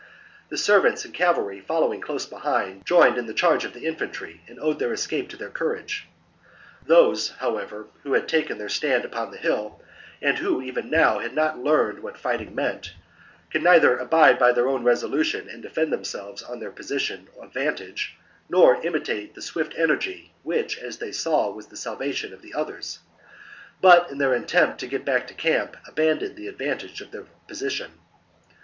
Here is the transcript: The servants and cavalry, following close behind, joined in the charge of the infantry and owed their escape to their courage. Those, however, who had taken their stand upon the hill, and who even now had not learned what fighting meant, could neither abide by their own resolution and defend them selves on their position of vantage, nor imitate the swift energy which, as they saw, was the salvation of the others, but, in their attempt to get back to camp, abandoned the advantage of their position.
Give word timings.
The 0.49 0.57
servants 0.57 1.05
and 1.05 1.13
cavalry, 1.13 1.59
following 1.61 2.01
close 2.01 2.25
behind, 2.25 2.87
joined 2.87 3.19
in 3.19 3.27
the 3.27 3.35
charge 3.35 3.65
of 3.65 3.73
the 3.73 3.85
infantry 3.85 4.41
and 4.47 4.59
owed 4.59 4.79
their 4.79 4.91
escape 4.93 5.29
to 5.29 5.37
their 5.37 5.51
courage. 5.51 6.07
Those, 6.87 7.29
however, 7.37 7.85
who 8.01 8.13
had 8.13 8.27
taken 8.27 8.57
their 8.57 8.67
stand 8.67 9.05
upon 9.05 9.29
the 9.29 9.37
hill, 9.37 9.79
and 10.19 10.39
who 10.39 10.59
even 10.59 10.89
now 10.89 11.19
had 11.19 11.35
not 11.35 11.59
learned 11.59 11.99
what 11.99 12.17
fighting 12.17 12.55
meant, 12.55 12.95
could 13.51 13.61
neither 13.61 13.95
abide 13.95 14.39
by 14.39 14.51
their 14.51 14.67
own 14.67 14.83
resolution 14.83 15.47
and 15.47 15.61
defend 15.61 15.93
them 15.93 16.03
selves 16.03 16.41
on 16.41 16.59
their 16.59 16.71
position 16.71 17.27
of 17.39 17.53
vantage, 17.53 18.17
nor 18.49 18.83
imitate 18.83 19.35
the 19.35 19.41
swift 19.43 19.75
energy 19.77 20.33
which, 20.41 20.79
as 20.79 20.97
they 20.97 21.11
saw, 21.11 21.51
was 21.51 21.67
the 21.67 21.77
salvation 21.77 22.33
of 22.33 22.41
the 22.41 22.55
others, 22.55 22.97
but, 23.81 24.09
in 24.09 24.17
their 24.17 24.33
attempt 24.33 24.79
to 24.79 24.87
get 24.87 25.05
back 25.05 25.27
to 25.27 25.35
camp, 25.35 25.77
abandoned 25.85 26.35
the 26.37 26.47
advantage 26.47 27.01
of 27.01 27.11
their 27.11 27.25
position. 27.47 27.91